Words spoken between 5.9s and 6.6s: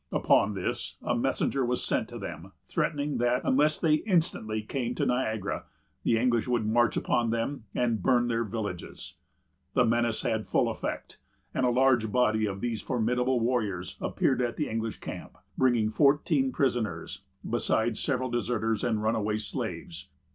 the English